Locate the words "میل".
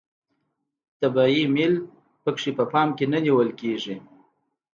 1.55-1.73